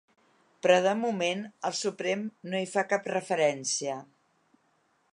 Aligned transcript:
Però 0.65 0.77
de 0.85 0.93
moment 1.01 1.43
el 1.69 1.77
Suprem 1.81 2.25
no 2.55 2.63
hi 2.65 2.73
fa 2.75 2.87
cap 2.95 3.13
referència. 3.15 4.03